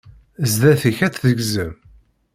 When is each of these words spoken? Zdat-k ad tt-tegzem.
Zdat-k 0.51 0.97
ad 1.05 1.11
tt-tegzem. 1.13 1.73